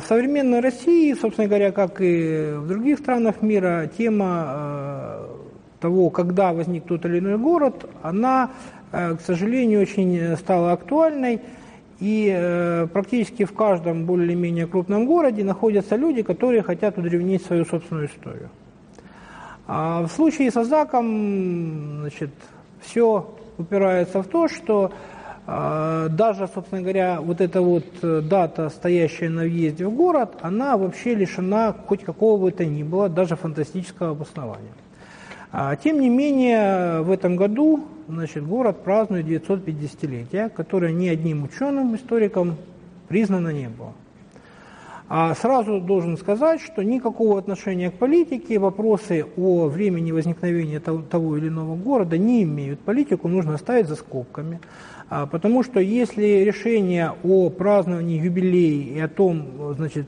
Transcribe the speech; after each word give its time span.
В 0.00 0.06
современной 0.06 0.60
России, 0.60 1.12
собственно 1.14 1.48
говоря, 1.48 1.72
как 1.72 2.00
и 2.00 2.52
в 2.54 2.66
других 2.66 2.98
странах 2.98 3.42
мира, 3.42 3.90
тема 3.98 4.44
э, 4.46 5.26
того, 5.80 6.10
когда 6.10 6.52
возник 6.52 6.84
тот 6.84 7.04
или 7.04 7.18
иной 7.18 7.36
город, 7.38 7.88
она, 8.02 8.50
э, 8.92 9.16
к 9.16 9.20
сожалению, 9.20 9.82
очень 9.82 10.36
стала 10.36 10.72
актуальной. 10.72 11.40
И 11.98 12.32
э, 12.34 12.86
практически 12.92 13.44
в 13.44 13.52
каждом 13.52 14.06
более-менее 14.06 14.66
крупном 14.66 15.06
городе 15.06 15.44
находятся 15.44 15.96
люди, 15.96 16.22
которые 16.22 16.62
хотят 16.62 16.96
удревнить 16.96 17.44
свою 17.44 17.64
собственную 17.64 18.06
историю. 18.06 18.48
А 19.66 20.02
в 20.02 20.08
случае 20.08 20.50
с 20.50 20.56
Азаком, 20.56 22.00
значит, 22.00 22.30
все 22.80 23.34
упирается 23.58 24.22
в 24.22 24.26
то, 24.28 24.48
что 24.48 24.92
э, 24.92 25.19
даже, 25.50 26.48
собственно 26.54 26.80
говоря, 26.80 27.20
вот 27.20 27.40
эта 27.40 27.60
вот 27.60 27.84
э, 28.02 28.20
дата, 28.20 28.68
стоящая 28.68 29.30
на 29.30 29.42
въезде 29.42 29.84
в 29.84 29.92
город, 29.92 30.36
она 30.42 30.76
вообще 30.76 31.14
лишена 31.14 31.74
хоть 31.86 32.04
какого 32.04 32.40
бы 32.40 32.52
то 32.52 32.64
ни 32.64 32.84
было, 32.84 33.08
даже 33.08 33.34
фантастического 33.34 34.10
обоснования. 34.10 34.70
А, 35.50 35.74
тем 35.74 36.00
не 36.00 36.08
менее, 36.08 37.00
в 37.02 37.10
этом 37.10 37.34
году 37.34 37.84
значит, 38.06 38.46
город 38.46 38.84
празднует 38.84 39.26
950-летие, 39.26 40.50
которое 40.50 40.92
ни 40.92 41.08
одним 41.08 41.42
ученым, 41.42 41.96
историком 41.96 42.56
признано 43.08 43.48
не 43.48 43.68
было. 43.68 43.92
А 45.12 45.34
сразу 45.34 45.80
должен 45.80 46.16
сказать, 46.16 46.60
что 46.60 46.84
никакого 46.84 47.36
отношения 47.36 47.90
к 47.90 47.94
политике 47.94 48.60
вопросы 48.60 49.26
о 49.36 49.66
времени 49.66 50.12
возникновения 50.12 50.78
того, 50.78 51.36
или 51.36 51.48
иного 51.48 51.74
города 51.74 52.16
не 52.16 52.44
имеют. 52.44 52.78
Политику 52.78 53.26
нужно 53.26 53.58
ставить 53.58 53.88
за 53.88 53.96
скобками. 53.96 54.60
А, 55.08 55.26
потому 55.26 55.64
что 55.64 55.80
если 55.80 56.44
решение 56.44 57.12
о 57.24 57.50
праздновании 57.50 58.22
юбилея 58.22 58.94
и 58.94 59.00
о 59.00 59.08
том, 59.08 59.74
значит, 59.76 60.06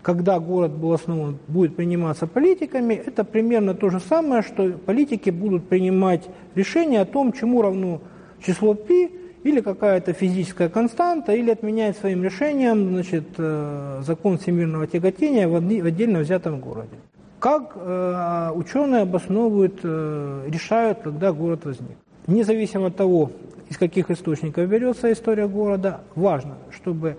когда 0.00 0.38
город 0.38 0.70
был 0.70 0.92
основан, 0.92 1.38
будет 1.48 1.74
приниматься 1.74 2.28
политиками, 2.28 2.94
это 2.94 3.24
примерно 3.24 3.74
то 3.74 3.90
же 3.90 3.98
самое, 3.98 4.42
что 4.42 4.70
политики 4.70 5.30
будут 5.30 5.68
принимать 5.68 6.22
решение 6.54 7.00
о 7.00 7.04
том, 7.04 7.32
чему 7.32 7.62
равно 7.62 8.00
число 8.40 8.74
π, 8.74 9.10
или 9.46 9.60
какая-то 9.60 10.12
физическая 10.12 10.68
константа, 10.68 11.32
или 11.32 11.50
отменять 11.52 11.96
своим 11.96 12.24
решением 12.24 12.88
значит, 12.88 13.24
э, 13.38 14.02
закон 14.04 14.38
всемирного 14.38 14.88
тяготения 14.88 15.46
в 15.46 15.54
отдельно 15.54 16.18
взятом 16.18 16.58
городе. 16.58 16.96
Как 17.38 17.72
э, 17.76 18.50
ученые 18.54 19.02
обосновывают, 19.02 19.78
э, 19.84 20.48
решают, 20.48 20.98
когда 21.04 21.32
город 21.32 21.64
возник. 21.64 21.96
Независимо 22.26 22.88
от 22.88 22.96
того, 22.96 23.30
из 23.70 23.78
каких 23.78 24.10
источников 24.10 24.68
берется 24.68 25.12
история 25.12 25.46
города, 25.46 26.00
важно, 26.16 26.54
чтобы 26.70 27.16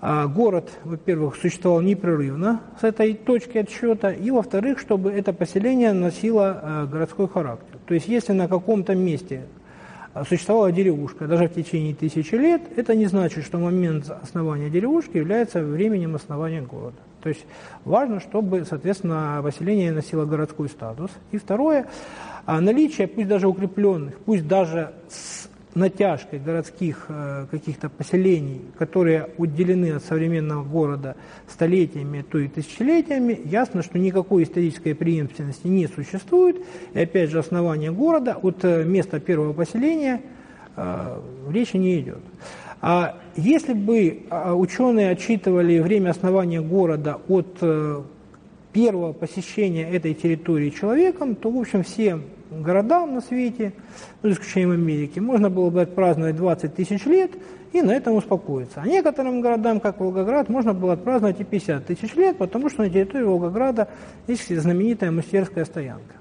город, 0.00 0.68
во-первых, 0.82 1.36
существовал 1.36 1.80
непрерывно 1.80 2.60
с 2.80 2.82
этой 2.82 3.14
точки 3.14 3.58
отсчета, 3.58 4.10
и, 4.10 4.32
во-вторых, 4.32 4.80
чтобы 4.80 5.12
это 5.12 5.32
поселение 5.32 5.92
носило 5.92 6.88
городской 6.90 7.28
характер. 7.28 7.78
То 7.86 7.94
есть, 7.94 8.08
если 8.08 8.32
на 8.32 8.48
каком-то 8.48 8.96
месте 8.96 9.42
существовала 10.28 10.70
деревушка, 10.72 11.26
даже 11.26 11.48
в 11.48 11.54
течение 11.54 11.94
тысячи 11.94 12.34
лет, 12.34 12.62
это 12.76 12.94
не 12.94 13.06
значит, 13.06 13.44
что 13.44 13.58
момент 13.58 14.10
основания 14.10 14.70
деревушки 14.70 15.16
является 15.16 15.62
временем 15.62 16.14
основания 16.14 16.62
города. 16.62 16.96
То 17.22 17.28
есть 17.28 17.44
важно, 17.84 18.20
чтобы, 18.20 18.64
соответственно, 18.64 19.40
поселение 19.42 19.92
носило 19.92 20.24
городской 20.24 20.68
статус. 20.68 21.10
И 21.30 21.38
второе, 21.38 21.86
наличие, 22.46 23.06
пусть 23.06 23.28
даже 23.28 23.46
укрепленных, 23.46 24.18
пусть 24.18 24.46
даже 24.48 24.92
с 25.08 25.48
натяжкой 25.74 26.38
городских 26.38 27.06
э, 27.08 27.46
каких-то 27.50 27.88
поселений, 27.88 28.60
которые 28.78 29.28
отделены 29.38 29.92
от 29.92 30.04
современного 30.04 30.64
города 30.64 31.16
столетиями, 31.48 32.24
то 32.28 32.38
и 32.38 32.48
тысячелетиями, 32.48 33.40
ясно, 33.44 33.82
что 33.82 33.98
никакой 33.98 34.42
исторической 34.42 34.94
преемственности 34.94 35.66
не 35.66 35.86
существует. 35.86 36.56
И 36.92 37.00
опять 37.00 37.30
же, 37.30 37.38
основание 37.38 37.90
города 37.90 38.36
от 38.40 38.64
э, 38.64 38.84
места 38.84 39.20
первого 39.20 39.52
поселения 39.52 40.20
э, 40.76 41.20
речи 41.50 41.76
не 41.76 42.00
идет. 42.00 42.20
А 42.80 43.16
если 43.36 43.74
бы 43.74 44.24
ученые 44.54 45.10
отчитывали 45.10 45.78
время 45.78 46.10
основания 46.10 46.60
города 46.60 47.20
от 47.28 47.62
первого 48.72 49.12
посещения 49.12 49.88
этой 49.88 50.14
территории 50.14 50.70
человеком, 50.70 51.36
то, 51.36 51.48
в 51.48 51.58
общем, 51.58 51.84
все 51.84 52.18
городам 52.60 53.14
на 53.14 53.20
свете, 53.20 53.72
ну, 54.22 54.28
за 54.28 54.34
исключением 54.34 54.72
Америки, 54.72 55.18
можно 55.18 55.48
было 55.48 55.70
бы 55.70 55.82
отпраздновать 55.82 56.36
20 56.36 56.74
тысяч 56.74 57.06
лет 57.06 57.30
и 57.72 57.80
на 57.80 57.92
этом 57.92 58.14
успокоиться. 58.14 58.82
А 58.82 58.86
некоторым 58.86 59.40
городам, 59.40 59.80
как 59.80 60.00
Волгоград, 60.00 60.48
можно 60.48 60.74
было 60.74 60.92
отпраздновать 60.92 61.40
и 61.40 61.44
50 61.44 61.86
тысяч 61.86 62.14
лет, 62.14 62.36
потому 62.36 62.68
что 62.68 62.82
на 62.82 62.90
территории 62.90 63.24
Волгограда 63.24 63.88
есть 64.26 64.54
знаменитая 64.54 65.10
мастерская 65.10 65.64
стоянка. 65.64 66.14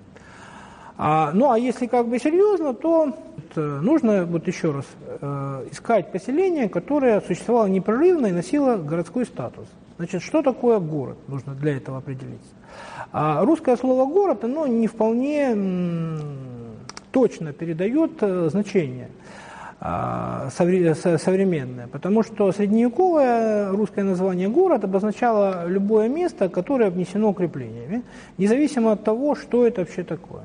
А, 0.98 1.32
ну 1.34 1.50
а 1.50 1.58
если 1.58 1.88
как 1.88 2.08
бы 2.08 2.20
серьезно, 2.20 2.74
то 2.74 3.16
нужно 3.56 4.26
вот 4.26 4.48
еще 4.48 4.72
раз 4.72 4.86
э, 5.04 5.68
искать 5.72 6.12
поселение, 6.12 6.70
которое 6.70 7.22
существовало 7.22 7.68
непрерывно 7.68 8.28
и 8.28 8.32
носило 8.32 8.78
городской 8.78 9.26
статус. 9.26 9.68
Значит, 9.98 10.24
что 10.24 10.42
такое 10.42 10.80
город? 10.80 11.18
Нужно 11.28 11.54
для 11.54 11.78
этого 11.78 12.00
определиться. 12.00 12.50
А 13.12 13.44
русское 13.44 13.76
слово 13.76 14.06
«город» 14.06 14.44
оно 14.44 14.66
не 14.68 14.88
вполне 14.88 15.56
точно 17.12 17.54
передает 17.54 18.12
э, 18.22 18.50
значение 18.50 19.10
а, 19.84 20.50
современное, 20.52 21.88
потому 21.88 22.24
что 22.24 22.52
средневековое 22.52 23.72
русское 23.72 24.04
название 24.04 24.48
«город» 24.48 24.84
обозначало 24.84 25.68
любое 25.68 26.08
место, 26.08 26.50
которое 26.50 26.88
обнесено 26.88 27.30
укреплениями, 27.30 28.04
независимо 28.38 28.92
от 28.92 29.04
того, 29.04 29.36
что 29.36 29.66
это 29.66 29.82
вообще 29.82 30.04
такое. 30.04 30.44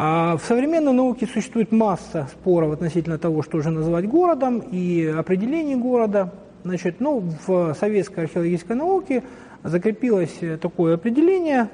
А 0.00 0.36
в 0.36 0.44
современной 0.44 0.92
науке 0.92 1.26
существует 1.26 1.72
масса 1.72 2.28
споров 2.30 2.72
относительно 2.72 3.18
того, 3.18 3.42
что 3.42 3.60
же 3.60 3.70
называть 3.70 4.06
городом 4.06 4.60
и 4.60 5.04
определений 5.06 5.74
города– 5.74 6.32
Значит, 6.64 7.00
ну, 7.00 7.24
в 7.46 7.74
советской 7.74 8.24
археологической 8.24 8.76
науке 8.76 9.22
закрепилось 9.62 10.38
такое 10.60 10.94
определение, 10.94 11.68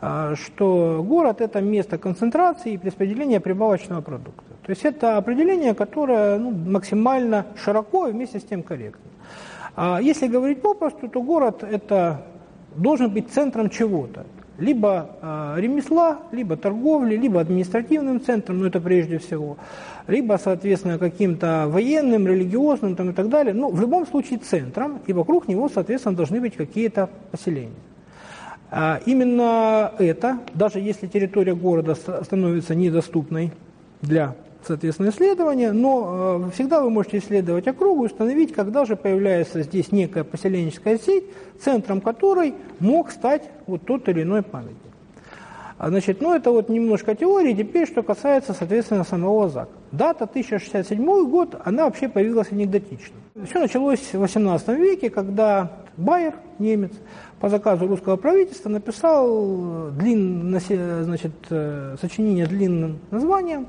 а, 0.00 0.34
что 0.36 1.04
город– 1.06 1.40
это 1.40 1.60
место 1.60 1.98
концентрации 1.98 2.74
и 2.74 2.86
распределения 2.86 3.40
прибавочного 3.40 4.00
продукта. 4.00 4.44
То 4.64 4.70
есть 4.70 4.84
это 4.84 5.16
определение, 5.16 5.74
которое 5.74 6.38
ну, 6.38 6.50
максимально 6.50 7.46
широко 7.56 8.06
и 8.06 8.12
вместе 8.12 8.38
с 8.38 8.44
тем 8.44 8.62
корректно. 8.62 9.10
А 9.74 10.00
если 10.00 10.26
говорить 10.28 10.60
попросту, 10.60 11.08
то 11.08 11.22
город– 11.22 11.64
это 11.68 12.26
должен 12.76 13.10
быть 13.10 13.30
центром 13.30 13.70
чего-то 13.70 14.26
либо 14.62 15.10
э, 15.20 15.54
ремесла, 15.58 16.20
либо 16.30 16.56
торговли, 16.56 17.16
либо 17.16 17.40
административным 17.40 18.20
центром, 18.20 18.60
ну 18.60 18.66
это 18.66 18.80
прежде 18.80 19.18
всего, 19.18 19.56
либо, 20.06 20.38
соответственно, 20.42 20.98
каким-то 20.98 21.66
военным, 21.68 22.28
религиозным 22.28 22.94
там, 22.94 23.10
и 23.10 23.12
так 23.12 23.28
далее. 23.28 23.54
Ну, 23.54 23.70
в 23.70 23.80
любом 23.80 24.06
случае 24.06 24.38
центром, 24.38 25.00
и 25.06 25.12
вокруг 25.12 25.48
него, 25.48 25.68
соответственно, 25.68 26.14
должны 26.14 26.40
быть 26.40 26.54
какие-то 26.54 27.10
поселения. 27.32 27.74
А 28.70 29.00
именно 29.04 29.92
это, 29.98 30.38
даже 30.54 30.78
если 30.78 31.08
территория 31.08 31.54
города 31.54 31.94
становится 31.94 32.74
недоступной 32.76 33.50
для 34.00 34.34
соответственно, 34.66 35.10
исследования, 35.10 35.72
но 35.72 36.46
э, 36.46 36.50
всегда 36.52 36.80
вы 36.80 36.90
можете 36.90 37.18
исследовать 37.18 37.66
округу 37.66 38.04
и 38.04 38.06
установить, 38.06 38.52
когда 38.52 38.84
же 38.84 38.96
появляется 38.96 39.62
здесь 39.62 39.92
некая 39.92 40.24
поселенческая 40.24 40.98
сеть, 40.98 41.24
центром 41.60 42.00
которой 42.00 42.54
мог 42.78 43.10
стать 43.10 43.48
вот 43.66 43.84
тот 43.84 44.08
или 44.08 44.22
иной 44.22 44.42
памятник. 44.42 44.76
А, 45.78 45.88
значит, 45.88 46.20
ну 46.20 46.32
это 46.32 46.52
вот 46.52 46.68
немножко 46.68 47.14
теории, 47.16 47.54
теперь 47.54 47.88
что 47.88 48.04
касается, 48.04 48.54
соответственно, 48.54 49.02
самого 49.02 49.48
ЗАГ. 49.48 49.68
Дата 49.90 50.24
1067 50.24 51.28
год, 51.28 51.60
она 51.64 51.86
вообще 51.86 52.08
появилась 52.08 52.52
анекдотично. 52.52 53.16
Все 53.46 53.58
началось 53.58 53.98
в 53.98 54.18
18 54.18 54.68
веке, 54.68 55.10
когда 55.10 55.72
Байер, 55.96 56.34
немец, 56.60 56.92
по 57.40 57.48
заказу 57.48 57.88
русского 57.88 58.16
правительства 58.16 58.68
написал 58.68 59.90
длин, 59.90 60.56
значит, 61.02 61.32
э, 61.50 61.96
сочинение 62.00 62.46
длинным 62.46 63.00
названием, 63.10 63.66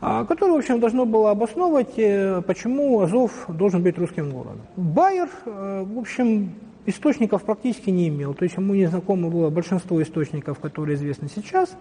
которое, 0.00 0.52
в 0.52 0.56
общем, 0.56 0.80
должно 0.80 1.06
было 1.06 1.30
обосновывать, 1.30 1.94
э, 1.96 2.42
почему 2.46 3.00
Азов 3.00 3.46
должен 3.48 3.82
быть 3.82 3.98
русским 3.98 4.30
городом. 4.30 4.60
Байер, 4.76 5.28
э, 5.46 5.84
в 5.86 5.98
общем, 5.98 6.52
источников 6.86 7.42
практически 7.42 7.90
не 7.90 8.08
имел, 8.08 8.34
то 8.34 8.44
есть 8.44 8.56
ему 8.56 8.74
не 8.74 8.86
знакомо 8.86 9.30
было 9.30 9.50
большинство 9.50 10.02
источников, 10.02 10.58
которые 10.58 10.96
известны 10.96 11.28
сейчас, 11.34 11.76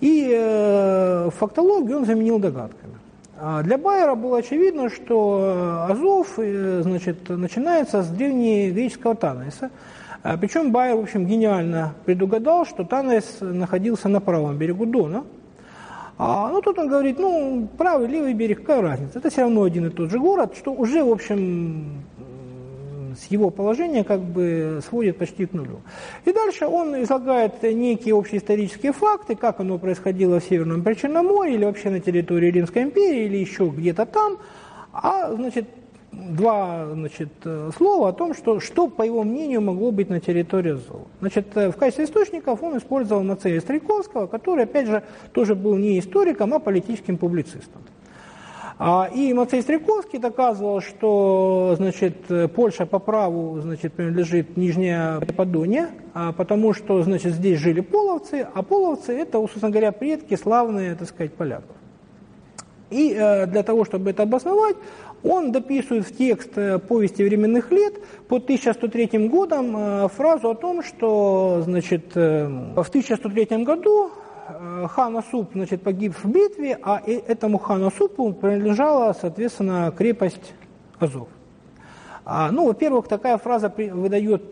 и 0.00 0.28
э, 0.30 1.30
фактологию 1.36 1.98
он 1.98 2.06
заменил 2.06 2.38
догадками. 2.38 2.94
А 3.40 3.62
для 3.62 3.78
Байера 3.78 4.14
было 4.14 4.38
очевидно, 4.38 4.90
что 4.90 5.86
Азов 5.88 6.34
значит, 6.36 7.28
начинается 7.28 8.02
с 8.02 8.08
древнегреческого 8.08 9.14
Танайса, 9.14 9.70
а, 10.24 10.36
причем 10.36 10.72
Байер, 10.72 10.96
в 10.96 11.00
общем, 11.00 11.24
гениально 11.24 11.94
предугадал, 12.04 12.66
что 12.66 12.84
Танайс 12.84 13.38
находился 13.40 14.08
на 14.08 14.20
правом 14.20 14.56
берегу 14.58 14.86
Дона– 14.86 15.24
а, 16.18 16.50
ну, 16.50 16.60
тут 16.60 16.78
он 16.78 16.88
говорит, 16.88 17.18
ну, 17.18 17.68
правый, 17.78 18.08
левый 18.08 18.34
берег, 18.34 18.60
какая 18.60 18.82
разница? 18.82 19.20
Это 19.20 19.30
все 19.30 19.42
равно 19.42 19.62
один 19.62 19.86
и 19.86 19.90
тот 19.90 20.10
же 20.10 20.18
город, 20.18 20.54
что 20.56 20.72
уже, 20.72 21.04
в 21.04 21.10
общем, 21.10 22.02
с 23.16 23.30
его 23.30 23.50
положения 23.50 24.02
как 24.02 24.20
бы 24.20 24.80
сводит 24.88 25.16
почти 25.16 25.46
к 25.46 25.52
нулю. 25.52 25.80
И 26.24 26.32
дальше 26.32 26.66
он 26.66 27.00
излагает 27.02 27.62
некие 27.62 28.14
общие 28.14 28.40
исторические 28.40 28.92
факты, 28.92 29.36
как 29.36 29.60
оно 29.60 29.78
происходило 29.78 30.40
в 30.40 30.44
Северном 30.44 30.82
Причерноморье 30.82 31.54
или 31.54 31.64
вообще 31.64 31.90
на 31.90 32.00
территории 32.00 32.50
Римской 32.50 32.82
империи 32.82 33.26
или 33.26 33.36
еще 33.36 33.68
где-то 33.68 34.04
там, 34.04 34.38
а 34.92 35.32
значит, 35.32 35.66
два 36.30 36.86
значит, 36.92 37.30
слова 37.76 38.08
о 38.08 38.12
том, 38.12 38.34
что, 38.34 38.60
что, 38.60 38.88
по 38.88 39.02
его 39.02 39.22
мнению, 39.22 39.60
могло 39.60 39.90
быть 39.90 40.10
на 40.10 40.20
территории 40.20 40.72
ЗОВ. 40.72 41.06
Значит, 41.20 41.54
в 41.54 41.72
качестве 41.72 42.04
источников 42.04 42.62
он 42.62 42.78
использовал 42.78 43.22
Мацея 43.22 43.60
Стрельковского, 43.60 44.26
который, 44.26 44.64
опять 44.64 44.86
же, 44.86 45.02
тоже 45.32 45.54
был 45.54 45.76
не 45.76 45.98
историком, 45.98 46.54
а 46.54 46.58
политическим 46.58 47.16
публицистом. 47.16 47.82
А, 48.80 49.10
и 49.12 49.32
Мацей 49.32 49.60
Стрелковский 49.60 50.20
доказывал, 50.20 50.80
что 50.80 51.74
значит, 51.76 52.14
Польша 52.54 52.86
по 52.86 53.00
праву 53.00 53.60
значит, 53.60 53.92
принадлежит 53.92 54.56
Нижняя 54.56 55.18
Подонья, 55.20 55.90
а, 56.14 56.32
потому 56.32 56.72
что 56.74 57.02
значит, 57.02 57.32
здесь 57.34 57.58
жили 57.58 57.80
половцы, 57.80 58.46
а 58.54 58.62
половцы 58.62 59.12
это, 59.12 59.38
собственно 59.38 59.70
говоря, 59.70 59.90
предки 59.90 60.36
славные, 60.36 60.94
так 60.94 61.08
сказать, 61.08 61.34
поляков. 61.34 61.76
И 62.90 63.12
э, 63.12 63.46
для 63.46 63.62
того, 63.62 63.84
чтобы 63.84 64.10
это 64.10 64.22
обосновать, 64.22 64.76
он 65.22 65.52
дописывает 65.52 66.06
в 66.06 66.16
текст 66.16 66.56
э, 66.56 66.78
повести 66.78 67.22
временных 67.22 67.70
лет 67.70 67.94
под 68.28 68.44
1103 68.44 69.28
годом 69.28 69.76
э, 69.76 70.08
фразу 70.08 70.50
о 70.50 70.54
том, 70.54 70.82
что 70.82 71.60
значит, 71.64 72.14
в 72.14 72.88
1103 72.88 73.64
году 73.64 74.10
хан 74.88 75.16
Асуп 75.18 75.50
значит, 75.52 75.82
погиб 75.82 76.14
в 76.14 76.26
битве, 76.26 76.78
а 76.82 77.02
этому 77.04 77.58
хану 77.58 77.88
Асупу 77.88 78.32
принадлежала, 78.32 79.14
соответственно, 79.18 79.92
крепость 79.94 80.54
Азов. 80.98 81.28
А, 82.24 82.50
ну, 82.50 82.66
во-первых, 82.66 83.08
такая 83.08 83.36
фраза 83.38 83.72
выдает 83.76 84.42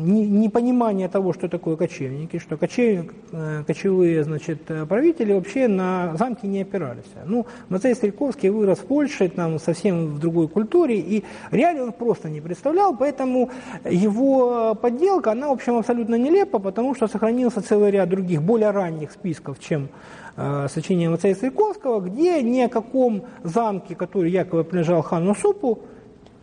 непонимание 0.00 1.08
того, 1.08 1.32
что 1.32 1.48
такое 1.48 1.76
кочевники, 1.76 2.38
что 2.38 2.56
кочев, 2.56 3.06
э, 3.32 3.64
кочевые 3.66 4.24
значит, 4.24 4.62
правители 4.88 5.32
вообще 5.32 5.68
на 5.68 6.16
замки 6.16 6.46
не 6.46 6.62
опирались. 6.62 7.04
Ну, 7.24 7.46
Мацей 7.68 7.94
Стрельковский 7.94 8.48
вырос 8.48 8.78
в 8.78 8.86
Польше, 8.86 9.28
там 9.28 9.58
совсем 9.58 10.06
в 10.14 10.18
другой 10.18 10.48
культуре, 10.48 10.98
и 10.98 11.24
реально 11.50 11.84
он 11.84 11.92
просто 11.92 12.28
не 12.28 12.40
представлял, 12.40 12.96
поэтому 12.96 13.50
его 13.84 14.74
подделка, 14.74 15.32
она, 15.32 15.48
в 15.48 15.52
общем, 15.52 15.76
абсолютно 15.76 16.16
нелепа, 16.16 16.58
потому 16.58 16.94
что 16.94 17.08
сохранился 17.08 17.62
целый 17.62 17.90
ряд 17.90 18.08
других, 18.08 18.42
более 18.42 18.70
ранних 18.70 19.12
списков, 19.12 19.58
чем 19.60 19.88
э, 20.36 20.66
сочинение 20.68 21.10
Мацея 21.10 21.34
Стрельковского, 21.34 22.00
где 22.00 22.42
ни 22.42 22.60
о 22.60 22.68
каком 22.68 23.24
замке, 23.42 23.94
который 23.94 24.30
якобы 24.30 24.64
принадлежал 24.64 25.02
хану 25.02 25.34
Супу, 25.34 25.80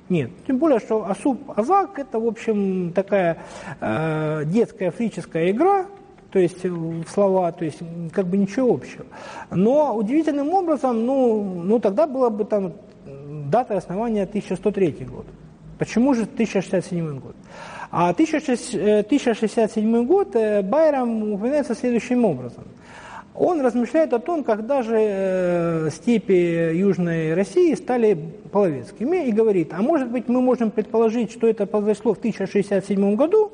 нет. 0.10 0.32
Тем 0.46 0.58
более, 0.58 0.80
что 0.80 1.10
Асуп 1.10 1.52
Азак 1.58 2.00
это, 2.00 2.20
в 2.20 2.28
общем, 2.28 2.92
такая 2.94 3.38
э, 3.82 4.44
детская 4.46 4.92
фрическая 4.92 5.52
игра, 5.52 5.86
то 6.32 6.40
есть 6.40 6.64
э, 6.64 6.70
слова, 7.08 7.52
то 7.52 7.66
есть 7.66 7.80
как 8.14 8.28
бы 8.28 8.38
ничего 8.38 8.74
общего. 8.74 9.06
Но 9.52 9.96
удивительным 9.96 10.54
образом, 10.54 11.06
ну, 11.06 11.62
ну 11.64 11.80
тогда 11.80 12.08
была 12.08 12.30
бы 12.30 12.46
там 12.46 12.74
дата 13.06 13.78
основания 13.78 14.24
1103 14.24 15.06
год. 15.10 15.26
Почему 15.78 16.14
же 16.14 16.24
1067 16.24 17.20
год? 17.20 17.36
А 17.92 18.10
1067 18.10 19.96
э, 19.96 20.02
год 20.04 20.36
э, 20.36 20.62
Байрам 20.62 21.34
упоминается 21.34 21.76
следующим 21.76 22.26
образом– 22.26 22.64
он 23.38 23.62
размышляет 23.62 24.14
о 24.14 24.20
том, 24.20 24.44
когда 24.44 24.82
же 24.82 24.98
э, 24.98 25.90
степи 25.92 26.76
Южной 26.76 27.36
России 27.36 27.76
стали 27.76 28.18
половецкими 28.52 29.28
и 29.28 29.32
говорит, 29.32 29.74
а 29.74 29.82
может 29.82 30.10
быть 30.10 30.28
мы 30.28 30.42
можем 30.42 30.72
предположить, 30.72 31.32
что 31.32 31.48
это 31.48 31.68
произошло 31.68 32.16
в 32.16 32.18
1067 32.18 33.16
году, 33.16 33.52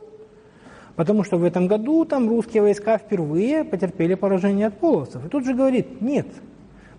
потому 0.96 1.26
что 1.26 1.38
в 1.38 1.44
этом 1.44 1.68
году 1.68 2.06
там 2.06 2.30
русские 2.30 2.64
войска 2.64 2.98
впервые 2.98 3.66
потерпели 3.66 4.16
поражение 4.16 4.68
от 4.68 4.78
половцев. 4.78 5.26
И 5.26 5.30
тут 5.30 5.44
же 5.44 5.54
говорит, 5.54 6.02
нет, 6.02 6.28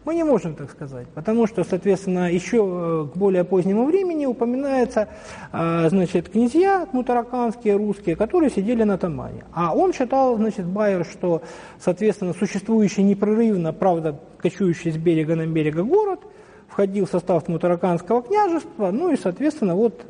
мы 0.04 0.14
не 0.14 0.24
можем 0.24 0.54
так 0.54 0.70
сказать, 0.70 1.08
потому 1.14 1.46
что, 1.46 1.64
соответственно, 1.64 2.30
еще 2.30 2.58
э, 2.58 3.08
к 3.12 3.16
более 3.16 3.44
позднему 3.44 3.86
времени 3.86 4.26
упоминается, 4.26 5.08
э, 5.52 5.88
значит, 5.88 6.28
князья 6.28 6.86
мутараканские, 6.92 7.76
русские, 7.76 8.14
которые 8.14 8.50
сидели 8.50 8.82
на 8.82 8.98
Тамане. 8.98 9.44
А 9.52 9.74
он 9.74 9.92
считал, 9.92 10.36
значит, 10.36 10.66
Байер, 10.66 11.06
что, 11.06 11.42
соответственно, 11.78 12.34
существующий 12.34 13.02
непрерывно, 13.02 13.72
правда, 13.72 14.20
кочующий 14.38 14.92
с 14.92 14.96
берега 14.96 15.36
на 15.36 15.46
берега 15.46 15.82
город 15.82 16.20
входил 16.68 17.06
в 17.06 17.10
состав 17.10 17.48
мутараканского 17.48 18.22
княжества, 18.22 18.90
ну 18.90 19.10
и, 19.10 19.16
соответственно, 19.16 19.74
вот 19.74 20.04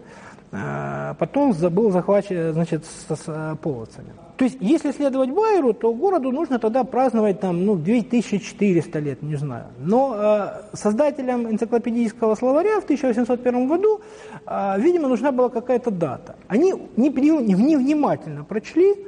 потом 1.18 1.52
был 1.70 1.90
захвачен, 1.90 2.52
значит, 2.52 2.84
с, 2.84 3.16
с 3.16 3.56
половцами. 3.62 4.12
То 4.36 4.44
есть, 4.44 4.56
если 4.60 4.90
следовать 4.90 5.30
Байеру, 5.30 5.72
то 5.72 5.92
городу 5.92 6.32
нужно 6.32 6.58
тогда 6.58 6.82
праздновать 6.82 7.40
там, 7.40 7.64
ну, 7.64 7.76
2400 7.76 8.98
лет, 8.98 9.22
не 9.22 9.36
знаю. 9.36 9.66
Но 9.78 10.14
э, 10.16 10.76
создателям 10.76 11.48
энциклопедического 11.48 12.34
словаря 12.34 12.80
в 12.80 12.84
1801 12.84 13.68
году, 13.68 14.00
э, 14.46 14.80
видимо, 14.80 15.08
нужна 15.08 15.30
была 15.30 15.50
какая-то 15.50 15.92
дата. 15.92 16.34
Они 16.48 16.72
невнимательно 16.96 18.42
прочли 18.44 19.06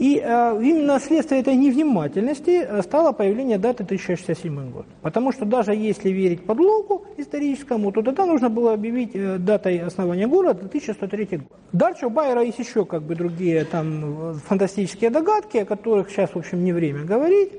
и 0.00 0.18
э, 0.18 0.58
именно 0.62 0.98
следствие 0.98 1.42
этой 1.42 1.54
невнимательности 1.54 2.64
э, 2.66 2.82
стало 2.82 3.12
появление 3.12 3.58
даты 3.58 3.84
1067 3.84 4.70
год. 4.70 4.86
Потому 5.02 5.30
что 5.30 5.44
даже 5.44 5.74
если 5.74 6.08
верить 6.08 6.46
подлогу 6.46 7.04
историческому, 7.18 7.92
то 7.92 8.00
тогда 8.00 8.24
нужно 8.24 8.48
было 8.48 8.72
объявить 8.72 9.10
э, 9.12 9.36
датой 9.36 9.78
основания 9.78 10.26
города 10.26 10.64
1103 10.64 11.26
год. 11.36 11.52
Дальше 11.72 12.06
у 12.06 12.10
Байера 12.10 12.42
есть 12.42 12.58
еще 12.58 12.86
как 12.86 13.02
бы 13.02 13.14
другие 13.14 13.66
там 13.66 14.40
фантастические 14.48 15.10
догадки, 15.10 15.58
о 15.58 15.66
которых 15.66 16.08
сейчас, 16.08 16.30
в 16.30 16.38
общем, 16.38 16.64
не 16.64 16.72
время 16.72 17.04
говорить. 17.04 17.52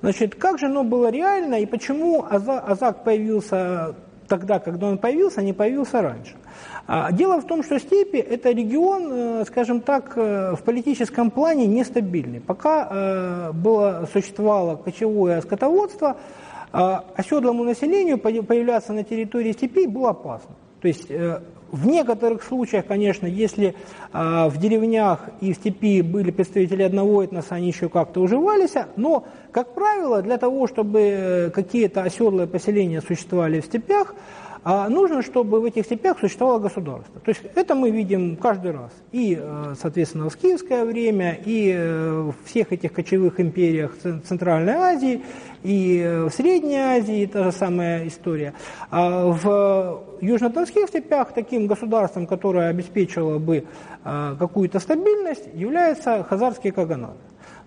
Значит, 0.00 0.36
как 0.36 0.60
же 0.60 0.66
оно 0.66 0.84
было 0.84 1.10
реально 1.10 1.56
и 1.56 1.66
почему 1.66 2.24
Азак 2.30 3.02
появился 3.02 3.96
тогда, 4.28 4.58
когда 4.58 4.86
он 4.86 4.98
появился, 4.98 5.40
а 5.40 5.44
не 5.44 5.52
появился 5.52 6.02
раньше? 6.02 6.34
А, 6.86 7.12
дело 7.12 7.40
в 7.40 7.46
том, 7.46 7.62
что 7.62 7.78
степи– 7.78 8.16
это 8.30 8.50
регион, 8.50 9.12
э, 9.12 9.44
скажем 9.46 9.80
так, 9.80 10.12
э, 10.16 10.54
в 10.54 10.62
политическом 10.62 11.30
плане 11.30 11.66
нестабильный. 11.66 12.40
Пока 12.40 12.88
э, 12.90 13.52
было, 13.52 14.08
существовало 14.12 14.76
кочевое 14.76 15.40
скотоводство, 15.40 16.16
оседлому 16.70 17.64
населению 17.64 18.18
появляться 18.18 18.92
на 18.92 19.02
территории 19.02 19.52
степей 19.52 19.86
было 19.86 20.10
опасно. 20.10 20.54
То 20.80 20.88
есть 20.88 21.08
в 21.08 21.86
некоторых 21.86 22.42
случаях, 22.42 22.86
конечно, 22.86 23.26
если 23.26 23.74
в 24.12 24.54
деревнях 24.56 25.28
и 25.40 25.52
в 25.52 25.56
степи 25.56 26.02
были 26.02 26.30
представители 26.30 26.82
одного 26.82 27.22
этноса, 27.22 27.56
они 27.56 27.68
еще 27.68 27.88
как-то 27.88 28.20
уживались, 28.20 28.74
но, 28.96 29.24
как 29.52 29.74
правило, 29.74 30.22
для 30.22 30.38
того, 30.38 30.66
чтобы 30.66 31.52
какие-то 31.54 32.02
оседлые 32.02 32.46
поселения 32.46 33.02
существовали 33.02 33.60
в 33.60 33.66
степях, 33.66 34.14
а 34.64 34.88
нужно, 34.88 35.22
чтобы 35.22 35.60
в 35.60 35.64
этих 35.64 35.84
степях 35.84 36.18
существовало 36.18 36.58
государство. 36.58 37.20
То 37.20 37.30
есть 37.30 37.42
это 37.54 37.74
мы 37.74 37.90
видим 37.90 38.36
каждый 38.36 38.72
раз. 38.72 38.92
И, 39.12 39.38
э, 39.40 39.74
соответственно, 39.80 40.28
в 40.28 40.32
скифское 40.32 40.84
время, 40.84 41.38
и 41.44 41.72
э, 41.76 42.30
в 42.30 42.34
всех 42.44 42.72
этих 42.72 42.92
кочевых 42.92 43.40
империях 43.40 43.96
Центральной 43.98 44.74
Азии, 44.74 45.22
и 45.62 46.00
э, 46.00 46.24
в 46.24 46.30
Средней 46.30 46.76
Азии 46.76 47.26
та 47.26 47.44
же 47.44 47.52
самая 47.52 48.06
история. 48.06 48.54
А 48.90 49.26
в 49.26 50.04
южно-донских 50.20 50.88
степях 50.88 51.32
таким 51.32 51.66
государством, 51.66 52.26
которое 52.26 52.68
обеспечивало 52.68 53.38
бы 53.38 53.64
какую-то 54.04 54.80
стабильность, 54.80 55.48
является 55.54 56.24
хазарский 56.24 56.70
каганат. 56.70 57.16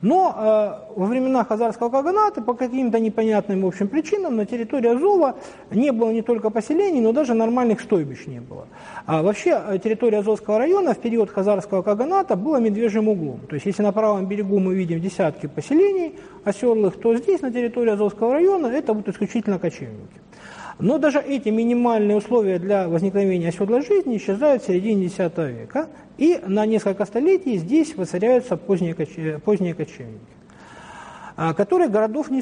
Но 0.01 0.36
э, 0.36 1.00
во 1.00 1.05
времена 1.05 1.43
Хазарского 1.43 1.89
Каганата 1.89 2.41
по 2.41 2.53
каким-то 2.53 3.00
непонятным 3.00 3.62
в 3.62 3.67
общем, 3.67 3.88
причинам 3.88 4.36
на 4.36 4.46
территории 4.46 4.96
Азова 4.96 5.36
не 5.70 5.91
было 5.91 6.12
не 6.12 6.22
только 6.22 6.50
поселений, 6.50 7.01
но 7.01 7.12
даже 7.12 7.34
нормальных 7.34 7.81
стойбищ 7.81 8.25
не 8.25 8.39
было. 8.39 8.67
А 9.05 9.22
вообще 9.22 9.62
э, 9.67 9.77
территория 9.77 10.20
Азовского 10.20 10.58
района 10.58 10.93
в 10.93 10.98
период 10.98 11.29
Хазарского 11.29 11.84
Каганата 11.84 12.36
была 12.36 12.60
медвежьим 12.60 13.08
углом. 13.08 13.41
То 13.48 13.55
есть 13.55 13.65
если 13.67 13.84
на 13.84 13.91
правом 13.91 14.25
берегу 14.25 14.60
мы 14.60 14.74
видим 14.74 15.00
десятки 15.00 15.48
поселений 15.48 16.15
оседлых, 16.43 17.00
то 17.00 17.15
здесь 17.15 17.41
на 17.41 17.51
территории 17.51 17.91
Азовского 17.91 18.34
района 18.34 18.67
это 18.67 18.93
будут 18.93 19.10
исключительно 19.10 19.60
кочевники. 19.60 20.22
Но 20.81 20.97
даже 20.97 21.19
эти 21.19 21.50
минимальные 21.50 22.17
условия 22.17 22.57
для 22.57 22.89
возникновения 22.89 23.50
оседлой 23.50 23.85
жизни 23.85 24.17
исчезают 24.17 24.63
в 24.63 24.65
середине 24.65 25.05
X 25.05 25.17
века, 25.38 25.89
и 26.17 26.39
на 26.45 26.65
несколько 26.65 27.05
столетий 27.05 27.57
здесь 27.57 27.95
воцаряются 27.95 28.57
поздние, 28.57 28.95
поздние 29.45 29.75
кочевники, 29.75 30.19
а, 31.38 31.53
которые 31.53 31.88
городов 31.88 32.31
не 32.31 32.41